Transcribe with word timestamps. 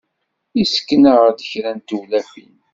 Yessken-aɣ-d 0.57 1.39
kra 1.49 1.71
n 1.77 1.79
tewlafin. 1.79 2.55